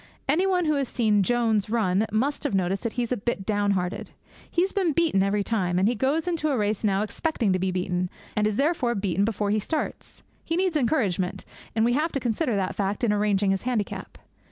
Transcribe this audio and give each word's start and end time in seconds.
Anybody 0.27 0.67
who 0.67 0.73
has 0.77 0.87
seen 0.89 1.21
Jones 1.21 1.69
run 1.69 2.07
must 2.11 2.43
have 2.43 2.55
noticed 2.55 2.81
that 2.81 2.93
he's 2.93 3.11
a 3.11 3.17
bit 3.17 3.45
downhearted. 3.45 4.09
He 4.49 4.63
has 4.63 4.73
been 4.73 4.93
beaten 4.93 5.21
every 5.21 5.43
time, 5.43 5.77
and 5.77 5.87
he 5.87 5.93
goes 5.93 6.27
into 6.27 6.49
a 6.49 6.57
race 6.57 6.83
now 6.83 7.03
expecting 7.03 7.53
to 7.53 7.59
be 7.59 7.69
beaten, 7.69 8.09
and 8.35 8.47
is 8.47 8.55
therefore 8.55 8.95
beaten 8.95 9.25
before 9.25 9.51
he 9.51 9.59
starts. 9.59 10.23
He 10.43 10.55
needs 10.55 10.75
encouragement, 10.75 11.45
and 11.75 11.85
we 11.85 11.93
have 11.93 12.11
to 12.13 12.19
consider 12.19 12.55
that 12.55 12.73
fact 12.73 13.03
in 13.03 13.13
arranging 13.13 13.51
his 13.51 13.61
handicap. 13.61 14.17